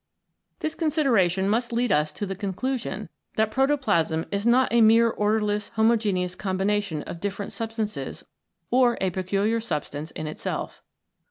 [0.61, 4.87] This consideration must lead us to the conclusion that protoplasm is not a CHEMICAL PHENOMENA
[4.87, 8.23] IN LIFE mere orderless homogeneous combination of dif ferent substances
[8.71, 10.81] or a peculiar substance in itself.